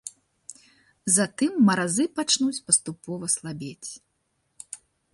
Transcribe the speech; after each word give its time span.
Затым 1.17 1.51
маразы 1.69 2.05
пачнуць 2.21 2.63
паступова 2.71 3.25
слабець. 3.37 3.91